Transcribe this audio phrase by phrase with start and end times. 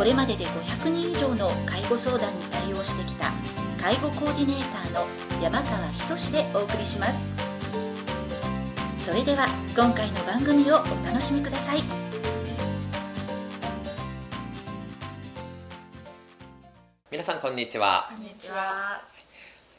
[0.00, 3.30] これまでで500人以上の介護相談に対応してきた
[3.78, 5.06] 介護コーディネーターの
[5.42, 7.18] 山川仁でお送りします。
[9.04, 11.82] それでは今回の番組をお楽しみください。
[17.10, 18.08] 皆さんこんにちは。
[18.10, 19.02] こんにちは。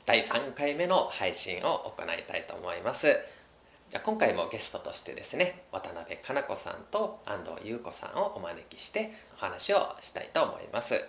[0.06, 3.18] 第3回目の配信を行いたいと思います
[3.91, 10.93] じゃあ今回もゲストとしてですね渡辺かな子さんと安藤優子さんをお招きしてお話をしたいと思います。
[10.93, 11.02] よ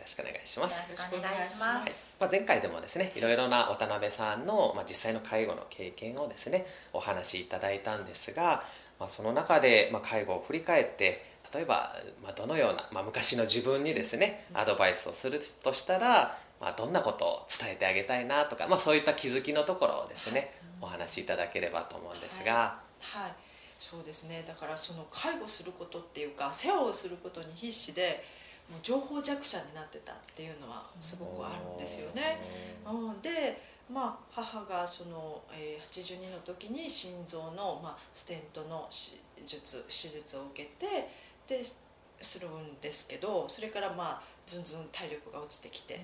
[0.00, 1.90] ろしくお願いしまよろすしくお願いしまはい。
[1.90, 2.16] す。
[2.18, 8.64] まあ、前回でもですねいろいろな渡辺さんの、まあ、実際の介護の経験をですねお話しいただいたんですが、
[8.98, 23.32] まあ、その中で、まあ、介護を振り返って例えば、まあ、どのような、まあ、昔の自分にですねアドバイスをするとしたら、まあ、どんなことを伝えてあげたいなとか、まあ、そういった気づきのところをですねお話しいただければと思うんですが、はい、
[23.80, 24.44] そうですね。
[24.46, 28.24] だからその介護することっていうか世話をすることに必死で、
[28.70, 32.38] もう情報弱者になってたっていうのはすごくあるんですよね。
[32.86, 33.60] うん、で、
[33.92, 41.08] まあ母がその、えー、82の時に心臓のまあステントの手術手術を受けて
[41.48, 46.00] でするんですけど、それからまあずんずん体力が落ちてきて、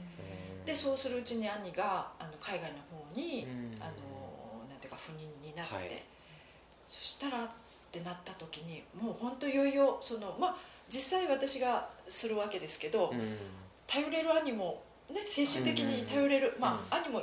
[0.64, 3.82] でそうするうちに兄があの海外の方に、うん。
[3.82, 6.02] あのなんていうか不妊になって、はい。
[6.86, 7.48] そしたらっ
[7.90, 10.56] てなった時にもう本当いよいよそのまあ
[10.88, 13.36] 実際私がするわけですけど、うん。
[13.86, 17.22] 頼れる兄も、ね、精神的に頼れる、うんまあ、兄も、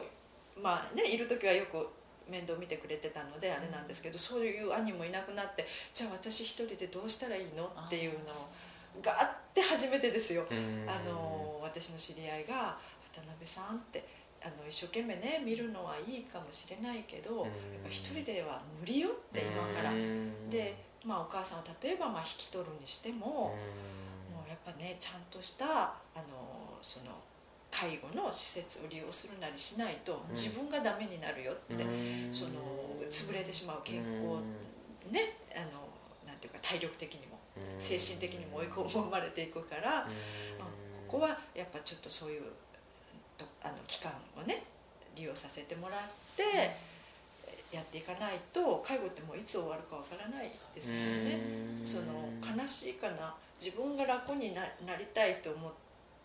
[0.62, 1.88] まあね、いる時はよく
[2.28, 7.66] 面倒見てくれてたのであれなんですけど、そういう兄もいなくなってじゃあ私一人でどうしたらいいの？
[7.66, 8.18] っていうの
[9.02, 10.46] があって初めてですよ。
[10.50, 10.86] うん。
[10.88, 12.78] あの私の知り合いが
[13.14, 14.06] 「渡辺さん」って
[14.42, 17.40] あの一生懸命ね見るのはいいかもしれないけど、うん。
[17.42, 17.52] やっ
[17.84, 20.50] ぱ一人では無理よって今から、うん。
[20.50, 25.98] で、まあ、お母さんを例えばまあ引き取るにしても、もうやっぱねちゃんとしたあ
[26.30, 27.06] のその
[27.72, 30.36] 介護の施設を利用するなりしないとうん。
[30.36, 32.30] 自分がダメになるよって、うん。
[32.32, 32.52] その
[33.10, 34.42] 潰れてしまう健康
[35.12, 35.86] ねあの
[36.26, 37.28] なんていうか体力的にも。
[37.30, 37.35] うん
[37.80, 40.04] 精神的にも追い込まれていくから。
[40.04, 40.12] うん。
[41.08, 42.42] ここはやっぱちょっとそういう
[43.38, 44.64] とあの期間をね
[45.16, 46.00] 利用させてもらっ
[46.36, 46.44] て
[47.72, 51.40] やっていかないと介護ってもういつ終わるかわからないですよね。
[51.80, 51.86] うん。
[51.86, 53.34] その悲しいかな
[53.64, 55.72] 自分が楽にななりたいと思っ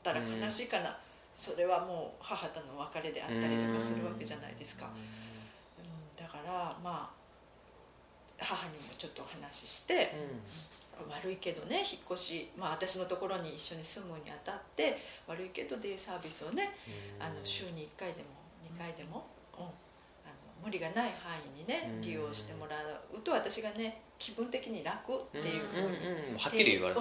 [0.03, 0.97] たら悲しいかな、
[1.35, 4.87] それはもう母との別れであったりとかするわけじゃないですか、
[5.79, 7.11] うん、だからまあ
[8.39, 10.15] 母にもちょっとお話しして、
[11.09, 16.71] 悪いけどね引っ越し、まあ、私のところに一緒に住むにあたって悪いけどデイサービスをね
[17.19, 18.28] あの週に1回でも
[18.75, 19.27] 2回でも、
[19.59, 19.72] うん、あの
[20.65, 22.00] 無理がない範囲にねうん。
[22.00, 22.77] 利用してもら
[23.12, 27.00] うと私がね気分的に楽っていうふうに、はっきり言われた、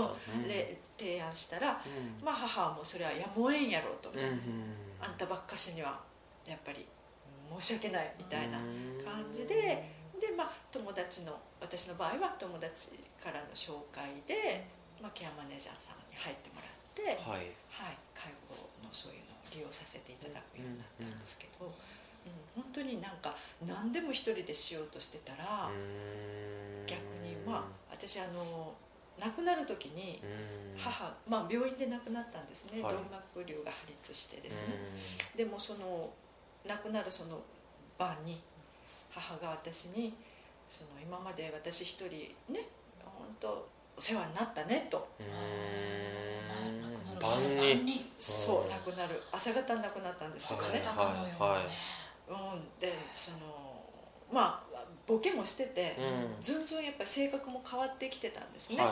[0.98, 2.26] 提案したら、うん。
[2.26, 4.40] まあ、母はもうそれはやむをえんやろうと、うん
[5.02, 6.00] あんたばっかしには
[6.46, 6.86] やっぱり
[7.52, 8.58] うん申し訳ないみたいな
[9.04, 14.68] 感じでで、まあ、友達の私の場合は友達からの紹介で、
[15.02, 17.52] まあ、ケアマネージャーさんに入ってもらって、はい。
[17.70, 21.74] はい介護のそういうのを利用させていただくようになったんですけど、うん
[22.54, 23.34] 本当になんか
[23.66, 25.72] 何でも一人でしようとしてたら、
[26.86, 28.76] 逆にまあ私あの
[29.20, 30.22] 亡くなる時に
[30.78, 32.94] 母、まあ、病院で亡くなったんですね、はい。
[32.94, 34.76] 動脈瘤が破裂してですね、
[35.36, 36.10] でもその
[36.68, 37.42] 亡くなるその
[37.98, 38.42] 晩に
[39.10, 40.16] 母が私に
[40.68, 42.10] その今まで私一人
[42.52, 42.68] ね
[43.04, 43.68] 本当
[43.98, 45.10] お世話になったねと。
[47.20, 48.12] 晩に。
[48.18, 49.22] そう亡くなる。
[49.32, 52.32] 朝方に亡くなったんですけどね、はいはい。
[52.32, 53.38] うん、でその
[54.32, 56.42] まあボケもしてて、うん。
[56.42, 58.92] ずんずんやっぱり性格も変わってきてたんですね、は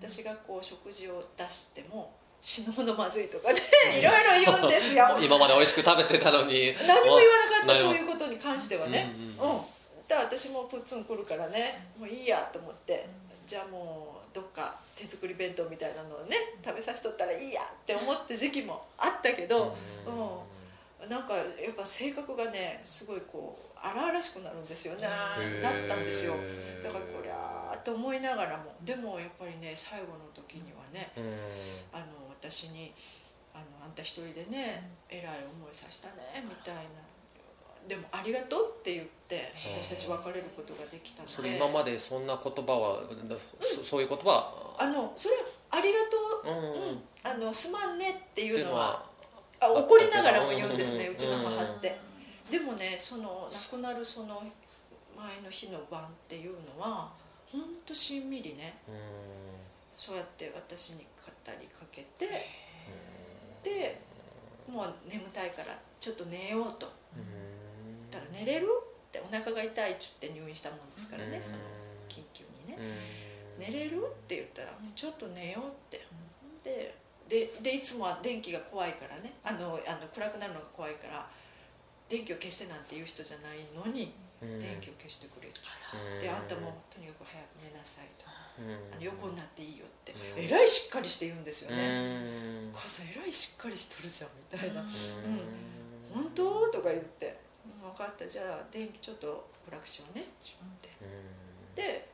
[0.00, 3.60] 私がこう食事を出しても死ぬほどまずいとかね
[3.98, 5.08] いろいろ言うんですよ。
[5.20, 6.72] 今まで美味しく食べてたのに。
[6.86, 9.12] 何も言わなかったそういうことに関してはね。
[9.18, 9.50] うんうん。
[9.50, 9.60] うん、
[10.08, 13.08] だから私もプッツン来るからねもういいやと思って
[13.46, 25.02] じゃあもうどっか手作り弁当みたいなのをね食べさせとったらいいやって思った時期もあったけど、うん、なんかやっぱ性格がねすごいこう荒々しくなるんですよね。
[25.02, 26.34] なったんですよ。
[26.82, 31.24] だからこりゃーと思いながらもでもやっぱりね最後の時にはねうん。
[31.92, 32.92] あの私に
[33.54, 36.82] ああのあんた一人でね、えらい思いさせたねみたいな
[37.88, 41.34] でも「ありがとう」って言って私たち別れることができたので。
[41.34, 43.02] それ今までそんな言葉は、
[43.60, 45.36] そそういう言葉あのそれ
[45.70, 47.08] 「ありがとう」うんうん。
[47.22, 49.06] あのすまんねっていううののはは
[49.60, 51.96] あ怒りながらも言うんですねうんうちの母って。
[52.50, 54.42] でもねその亡くなるその
[55.16, 57.12] 前の日の晩っていうのは
[57.50, 58.96] 本当しんみりねうん。
[59.96, 61.30] そうやって私に語
[61.60, 62.46] りかけて
[63.62, 64.00] で
[64.68, 67.05] もう眠たいからちょっと寝ようとうん言ったら「寝
[68.46, 68.68] れる?」
[69.08, 71.58] ってお腹が痛いっつって入院したもんですからねうんその
[72.08, 72.76] 緊急にね。
[72.78, 73.60] うん。
[73.60, 76.04] 寝れるって言ったら「ちょっと寝よう」って
[76.64, 76.94] で
[77.28, 79.32] ででいつもは電気が怖いからね。
[79.44, 81.28] あのあの暗くなるのが怖いから
[82.08, 84.60] 電気を消してなんて言う人じゃないのにうん。
[84.60, 85.54] 電気を消してくれる
[86.14, 86.20] うん。
[86.20, 88.26] であんたもとにかく早く寝なさいと。
[88.60, 88.74] うん。
[88.92, 90.12] あの横になっていいよって。
[90.12, 90.44] うん。
[90.44, 92.70] えらいしっかりして言うんですようねん。
[92.70, 94.82] お母さんえらいしっかりしとるじゃんみたいな。
[94.82, 94.88] うん。
[96.14, 96.68] 本当？
[96.68, 97.45] とか言って「うん
[97.86, 98.26] 分かった。
[98.26, 100.24] じゃあ電気ちょっと暗くしようね」っ
[100.80, 102.08] てうんで、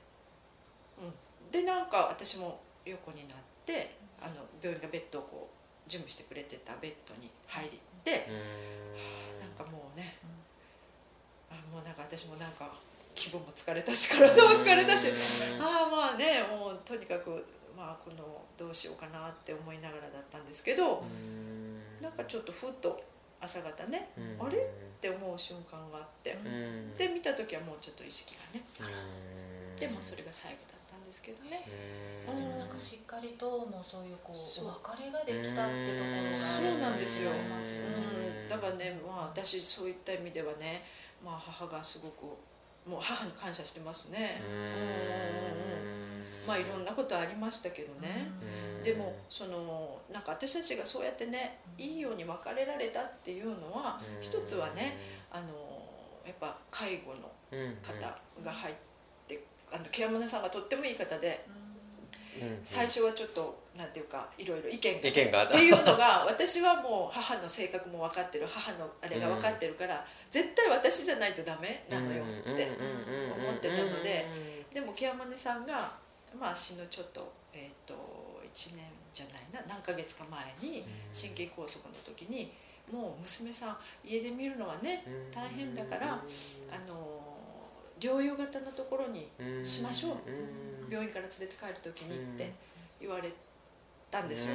[0.99, 5.51] うん、でなんか私も横になってあの病院がベッドをこ
[5.87, 7.71] う準備してくれてたベッドに入っ
[8.03, 10.17] てうんなんかもうね
[11.51, 12.73] あもうなんか私もなんか
[13.15, 17.45] 気分も疲れたし体も疲れたしうんああまあねもうとにかく
[17.77, 21.53] まあこのどうしようかなって思いながらだったんですけどうん。
[22.03, 23.01] なんかちょっとふっと
[23.43, 24.47] 朝方ねうん。
[24.47, 24.59] あれ？
[24.59, 24.61] っ
[25.03, 26.33] て思う瞬間があって。
[26.33, 26.95] うん。
[26.95, 28.65] で見た時はもうちょっと意識がね。
[28.79, 29.77] うん。
[29.77, 31.67] でもそれが最後だったんですけどね。
[32.25, 34.67] でもなんかしっかりともうそういうこうそう。
[34.67, 37.35] お別れができたってところがそうなんですよ。
[37.35, 37.99] 違いますよね。
[38.43, 38.49] うん。
[38.49, 40.85] だからね、まあ、私そういった意味ではね、
[41.25, 42.25] まあ、母がすごく
[42.89, 44.41] もう母に感謝してますね。
[44.41, 44.67] ううんうん。
[44.67, 46.47] うん。
[46.47, 54.23] まあいろんなことありましたけどね、うんでもそのなんか私たちがそうやってねいいように別れられたっていうのはうん。
[54.23, 54.97] 一つはね
[55.31, 55.47] あの
[56.27, 57.95] やっぱ介護のうん方
[58.45, 58.75] が入っ
[59.27, 59.43] て
[59.73, 61.45] あのケアマネさんがとってもいい方で
[62.41, 62.61] うん。
[62.65, 72.71] 最初はちょっとなんていうかいろいろ意見が意見があっていうのが私はもう母の性格も分かってる母のあれが分かってるから、絶対私じゃないとダメなのよって
[73.39, 74.27] 思ってたので
[74.73, 75.93] でもケアマネさんが、
[76.39, 77.95] まあ、死ぬちょっと,、えー、と
[78.55, 82.53] 1年じゃないな何ヶ月か前に心筋梗塞の時に
[82.91, 85.05] もう娘さん家で見るのはね
[85.35, 86.19] 大変だからあ
[86.89, 87.21] の
[88.01, 89.29] 療養型のところに
[89.65, 90.17] しましょう。
[90.91, 92.53] 病院から連れて帰る時にって
[93.01, 93.33] 言われ
[94.11, 94.55] たんですよ、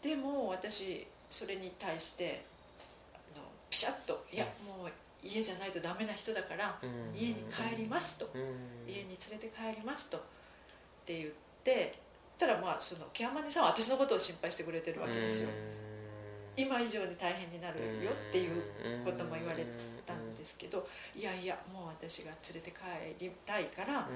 [0.00, 2.44] でも私それに対して
[3.12, 4.90] あのピシャッと「いやもう
[5.26, 6.78] 家じゃないとダメな人だから
[7.14, 8.30] 家に帰ります」と
[8.86, 10.18] 「家に連れて帰ります」と。
[10.18, 10.20] っ
[11.08, 11.30] て言っ
[11.64, 11.98] て
[12.38, 15.50] たらまあそのケアマネさんは私のことを心配してくれてるわけですよ。
[16.56, 18.62] 今以上に大変になるよっていう
[19.04, 19.64] ことも言われ
[20.04, 24.06] たんですけどいやいやもう私が連れて帰りたいからも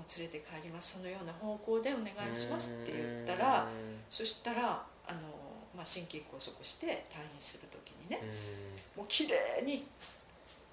[0.00, 0.94] う連れて帰ります。
[0.94, 3.68] そのような方向でお願いしますって言ったら
[4.08, 5.18] そしたらあの、
[5.76, 8.20] まあ、心筋梗塞して退院する時にね
[8.96, 9.86] もう綺麗に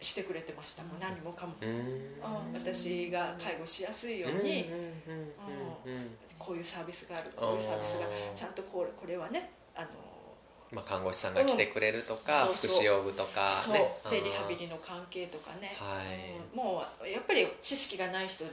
[0.01, 0.83] してくれてました。
[0.83, 2.53] もう何もかも、うん。
[2.53, 4.69] 私が介護しやすいように。
[6.37, 7.31] こういうサービスがある。
[7.35, 9.87] こういうサービスがちゃんとこれこれはねあの
[10.71, 12.47] まあ、看護師さんが来てくれるとか、うん。
[12.47, 12.69] そうそう。
[12.71, 13.73] 福祉用具とか、そう。
[13.73, 16.31] ね、でリハビリの関係とかね、はい。
[16.53, 16.57] うん。
[16.57, 18.45] もうやっぱり知識がない人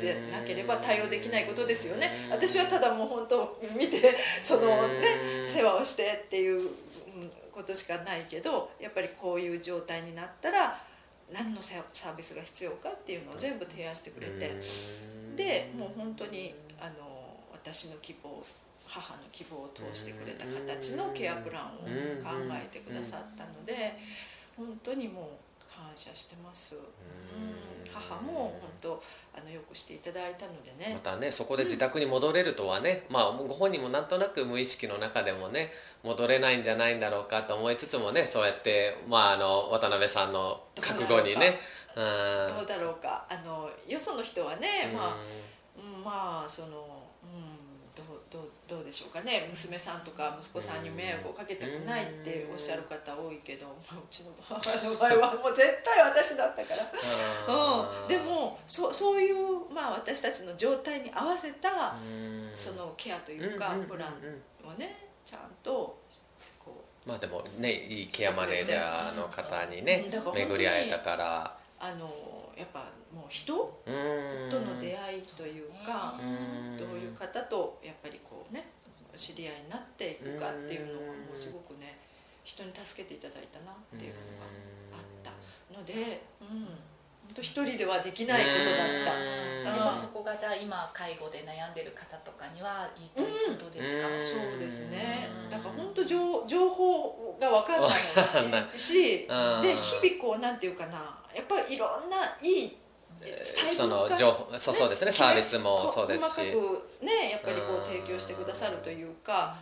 [0.00, 2.28] でなければ対応できないことですよね。
[2.30, 6.70] 私はただもう本当見てそのね世話をしてっていう
[7.52, 10.80] ことしかないけどやっぱりこういう状態になったら
[11.32, 14.50] 何のサービスが必要かっていうのを全部提案してくれて。
[15.36, 18.42] でもう本当にあの私の希望
[18.86, 21.68] 母の希望を通してくれた形のケアプランを
[22.22, 23.98] 考えてくださったので
[24.56, 25.24] 本当にもう
[25.76, 26.80] 感謝してます、うん、
[27.92, 29.02] 母も本当
[29.34, 30.94] あのよくしていただいたのでね。
[30.94, 35.70] またねそこで自宅に戻れるとはね、まあご本人もなんとなく無意識の中でもね
[36.02, 41.58] 戻れないんじゃないんだろうかと思いつつもねそうやって、まあ、あの渡辺さんの覚悟にね
[41.94, 43.26] どうだろうか。
[43.28, 45.16] あのよその人はね、まあ、
[45.76, 47.05] うん、まあその、
[48.68, 49.46] どうでしょうかね。
[49.48, 56.92] 娘さんとか息子さんに迷惑をかけたくないっておっしゃる方多いけど、まあ、うちの母の場合はもう絶対私だったから、
[58.02, 61.94] うん、でもそそういう、まあ、私たちの状態に合わせた
[62.54, 65.98] そのケアというかプランをねちゃんと
[66.58, 67.08] こう。
[67.08, 71.56] まあでもねいいケアマネージャーの方にね巡り会えたから。
[71.78, 72.10] あの
[72.56, 76.18] やっぱもう人との出会いというか
[76.78, 78.20] どういう方とやっぱり
[79.16, 81.98] 知り合いになっていくかっていうのがもうすごくね
[82.44, 84.46] 人に助けていただいたなっていうのが
[84.94, 85.32] あった。
[85.72, 86.64] ので、うん、
[87.26, 89.72] 本当一人ではできないことだった。
[89.76, 94.22] でもそこがじゃあ今介護で悩んでる方とかには言いたいことですか、うん。
[94.22, 95.28] そうですね。
[95.44, 95.50] うん。
[95.50, 97.88] だから本当情情報が分かんわ
[98.32, 98.70] かんなない。
[98.74, 99.62] いしうん。
[99.62, 102.76] で日々こうなんていうかなやっぱりいろんないい
[103.76, 106.28] その情報そうそうですねサービスもそうですし。
[106.28, 109.56] 細かくねやっぱりこう提供してくださるというか、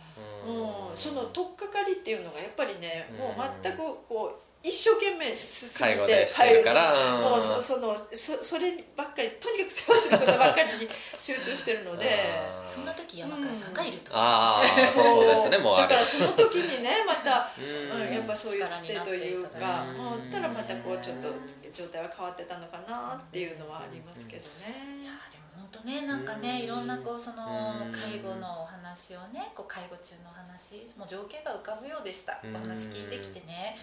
[0.47, 12.65] うん、その取っかかりっていうのがやっぱりねもう全くこう一生懸命進め介護てでしてるからうんもうそそのそそればっかりとにかく世話することばっかりに集中してるので。
[12.67, 21.29] そんな時山川さんがいると、ああそうですねもうだからその時にねまた、うんうんやっぱそういうつてというか力になっていただいてうんったらまたこうちょっと
[21.71, 26.63] 状態は変わってたのかなっていうのはありますけどねいやでも本当ねなんかね、うん。
[26.65, 27.91] いろんなこうそのうん。
[27.91, 32.55] 介護のお話をねこう介護中のお話もう情景が浮かぶようでした、うん。
[32.55, 33.77] お話聞いてきてね、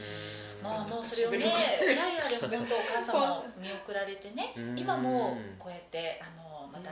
[0.59, 0.63] うん。
[0.63, 4.79] まあもうそれをねいやいやでも本当お母様も見送られてねうん。
[4.79, 6.91] 今もこうやってあのまた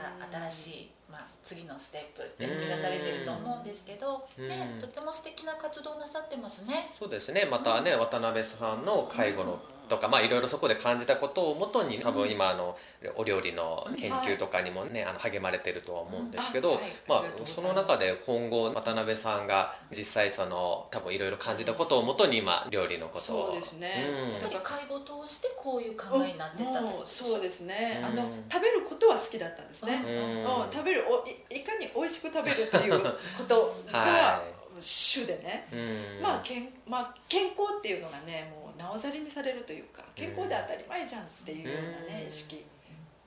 [0.49, 4.79] 新しい、まあ、次のステップって踏み出されてると思うんですけど、ねうん。
[4.81, 6.91] とても素敵な活動なさってますね。
[6.99, 7.47] そうですね。
[7.49, 9.59] またね渡辺さんの介護の
[9.91, 12.77] とかまあいろいろそこで感じたことをもとに多分今あの
[13.17, 16.79] お料理の研究とかにもねあの励まれてるとは思うんですけど
[17.09, 23.51] まあその中で今後渡辺さんが実際その多分いろいろ感じたことをもとに今料理のことを。
[23.51, 24.07] そうですね。
[24.09, 24.31] うん。
[24.31, 28.05] やっぱり介護を通してこういう考えになってったってことそうですね、うん。
[28.05, 30.63] あの食べることは好きだったんですね、うん。
[30.63, 33.01] うん食べるおいいかに美味しく食べるっていう
[33.37, 34.43] こと がは
[34.79, 36.23] 主でね、うん。
[36.23, 42.27] まあけんまあ、健康っていうのがねもうなおざりにされるというか健康で当たり前じゃんっていうようなね、うん。
[42.27, 42.65] 意識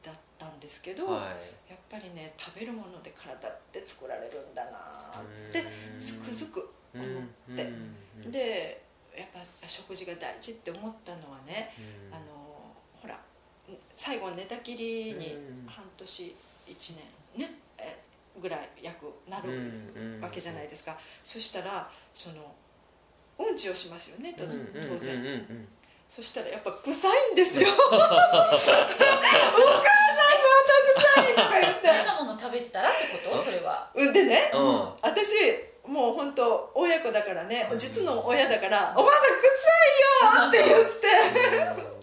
[0.03, 1.23] だったんですけど、は
[1.69, 4.79] やっぱりね食べるもので体って作られるんだな
[5.21, 6.01] ってうん。
[6.01, 6.59] つくづく
[6.95, 7.05] い思
[7.53, 7.63] って、
[8.25, 8.31] うん。
[8.33, 8.83] で
[9.17, 11.73] やっぱ食事が大事って思ったのはね、
[12.11, 12.15] うん。
[12.15, 12.25] あの
[13.01, 13.21] ほら
[13.97, 15.67] 最後寝たきりにうん。
[15.69, 16.97] 半年1
[17.37, 17.97] 年ねえ
[18.41, 19.51] ぐらい約なる
[19.95, 20.21] うん。
[20.21, 22.55] わけじゃないですか、そしたらその
[23.39, 24.51] うんちをしますよね当うん
[25.01, 25.69] 然
[26.09, 27.69] そしたらやっぱ臭いんですよ。
[27.75, 28.63] お母さん相当
[31.01, 31.89] 臭いとか言って。
[31.89, 33.43] 変なもの食べてたらってこと？
[33.43, 33.91] それは。
[33.95, 34.93] うんでね、うん。
[35.03, 35.33] 私
[35.87, 40.91] もう本当親子だからね実の親だから「おばあさん臭いよ!」って言っ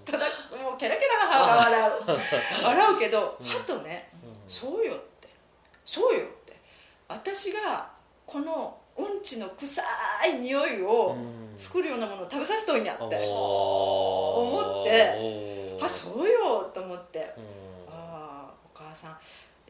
[0.06, 0.12] て。
[0.12, 0.26] ただ
[0.62, 2.66] もうケラケラ母が笑う。
[2.68, 3.48] 笑うけどうん。
[3.48, 4.52] はとね「うん。
[4.52, 5.30] そうよ」って
[5.86, 6.60] 「そうよ」って。
[7.08, 7.90] 私が
[8.26, 9.22] このうん。
[9.22, 9.82] ちの臭
[10.28, 11.16] い匂いを
[11.58, 12.84] 作るようなものを食べさせとん。
[12.84, 17.34] やって思ってあそうよと思って
[17.90, 19.18] ああお母さん。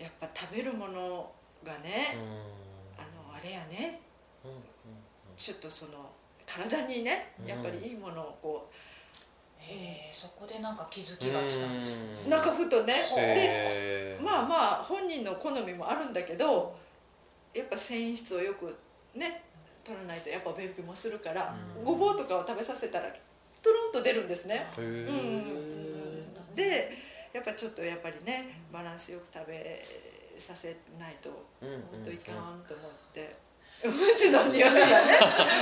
[0.01, 1.31] やっぱ食べるもの
[1.63, 2.17] がね
[2.97, 3.99] あのあれやね
[5.37, 5.91] ちょっとその
[6.45, 8.69] 体にねやっぱりいいものをこ
[9.59, 10.75] へえそこでなん。
[10.75, 11.79] か気づきが来たん。
[11.81, 12.41] ですなん。
[12.41, 16.13] かふとねでまあまあ本人の好みもあるん。
[16.13, 16.75] だけど
[17.53, 18.75] やっぱ繊維質をよく
[19.15, 19.43] ね
[19.83, 21.83] 取らないとやっぱ便秘もするからうん。
[21.83, 23.07] ごぼうとかを食べさせたら
[23.63, 24.67] トゥルンと出るんですね。
[24.77, 26.55] うん。
[26.55, 26.91] で
[27.33, 29.85] やっぱちょっとやっぱりねバランスよく食べ
[30.37, 31.29] させないと
[31.61, 31.69] 本
[32.03, 33.35] 当いかんと思って。
[33.83, 33.93] うん。
[34.15, 34.81] ちの匂いがね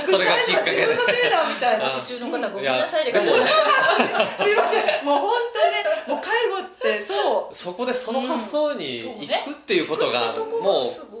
[0.04, 2.66] それがきっかけで自分のせいだみたいな私中の方ごめん。
[2.66, 5.04] なさいですいません。
[5.06, 5.30] もう本
[6.06, 11.19] 当ねもう介護ってそうそこでその発想に行ねくっていうことがもう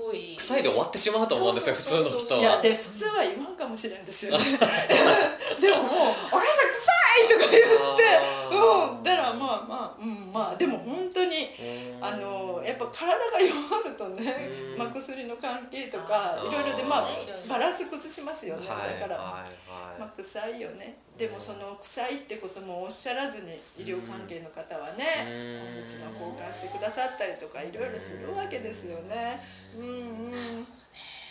[0.50, 4.36] 臭いで終わってしまうと思うんですよ普通の人いやはで普通は言わんかもしれんですよ。
[4.36, 4.44] ね
[5.60, 5.92] でももう
[6.32, 6.40] 「お母さん
[6.74, 8.02] 臭い!」とか言って
[8.52, 9.02] うん。
[9.02, 11.50] だからまあまあうんまあでも本当に
[12.00, 17.06] あのやっぱ体が弱るとねうんまあ薬の関係とかいろいろでまあ
[17.48, 18.66] バランス崩しますよね。
[18.66, 19.70] だからはい。
[19.70, 20.00] はい。
[20.00, 20.96] まあ臭いよね。
[21.18, 25.78] でもその臭いってこともおっしゃらずに医療関係の方はねうん。
[25.78, 29.40] おむつの交換してくださったりとかいろいろするわけですよね。
[29.76, 29.86] うん。
[29.86, 29.90] う
[30.62, 30.66] ん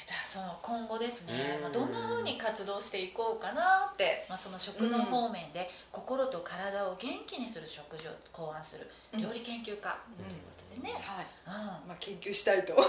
[0.10, 1.62] じゃあその今後ですね、うん。
[1.62, 11.26] まあ、どんなふうに活動していこうかなって、まあ、その食の方面で心と体を元気にする食事を考案する料理研究家ということでね、はい。
[11.48, 11.54] うん
[11.88, 12.74] まあ研究したいと。
[12.74, 12.82] へー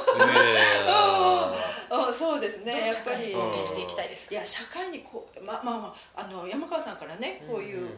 [0.86, 3.16] あそうですねやっぱり。
[3.16, 4.32] 社会に貢献していきたいですか？
[4.32, 7.94] いや社会にこうままあまああの山川さんからねこういう、うんうん。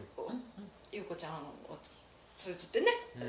[0.91, 1.77] ゆうこちゃんを
[2.37, 3.23] 通じてね、うん。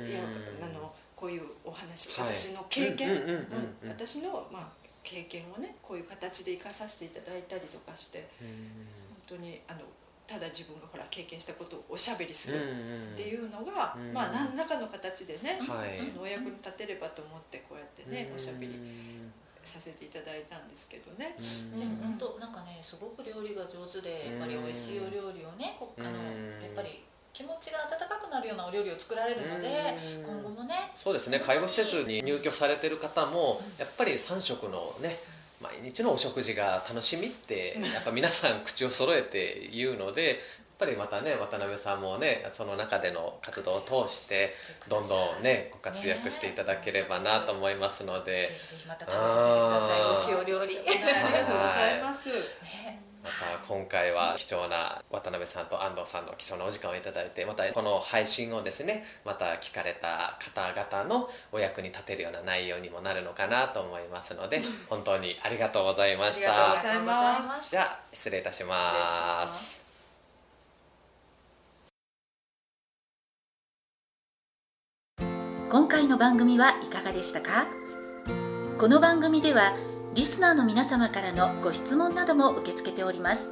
[0.64, 2.34] あのこういうお話、はい。
[2.34, 3.38] 私の経験、うんうんうんうん。
[3.84, 3.88] うん。
[3.88, 4.68] 私の、まあ、
[5.02, 8.48] 経験をねこういう形で生かさせていただいたりとかして本
[9.26, 9.80] 当にあの
[10.26, 12.56] ただ自分がほら経験したことをおしゃべりする
[13.12, 14.12] っていうのが、うん。
[14.12, 15.98] まあ何らかの形でね、はい。
[15.98, 18.72] そのお役に立てればと思ってこうやってね、おしゃべり
[19.62, 21.36] させていただいたんですけどね。
[21.38, 21.80] うん。
[21.80, 26.62] でも本当なんかねすごく料理が上手でやっぱり美味しいお料理をねこあのうん。
[26.62, 27.04] やっぱり
[27.34, 29.68] 気持ちが温かくなるようなお料理を作られるので
[30.16, 30.24] うん。
[30.24, 31.40] 今後もねそうですね。
[31.40, 35.20] 介護施設に入居されてる方もやっぱり3食のね
[35.64, 40.36] 毎日のお食事が楽しみってやっぱ皆さん口を揃えて言うのでやっ
[40.78, 44.54] ぱりまたね渡辺さんもねその中での活動を通して
[44.88, 48.48] どんどんねご活躍していただければなと思いますので。
[48.48, 50.34] ぜひぜひまた食べさせてください。
[50.34, 50.78] お料理。
[50.78, 52.28] ありがとうございます。
[52.28, 66.72] ねまた今回は貴重な渡辺さんと安藤さんの貴重なお時間をいただいてまたこの配信をですねまた聞かれた方々のお役に立てるような内容にもなるのかなと思いますので 本当にありがとうございました。
[66.72, 69.82] ありがとうございましたじゃあ失礼いたします。
[75.70, 77.66] 今回の番組はいかがでしたか？
[78.78, 79.72] この番組では
[80.14, 83.50] リスナーの皆様からのご質問なども受け付けております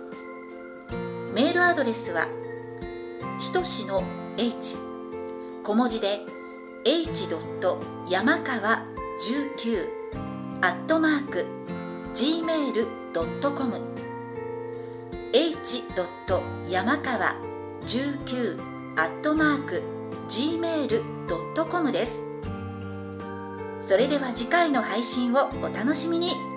[1.34, 2.28] メールアドレスは
[3.40, 4.04] ひとしの
[4.36, 4.76] h
[5.64, 6.20] 小文字で
[6.84, 7.28] h.
[8.08, 8.84] 山川
[9.28, 9.88] 19
[10.60, 11.46] アットマーク
[12.14, 13.80] gmail.com
[15.32, 15.84] h.
[16.68, 17.34] 山川
[17.80, 18.60] 19
[18.96, 19.82] アットマーク
[20.28, 22.20] gmail.com です
[23.88, 26.51] それでは次回の配信をお楽しみに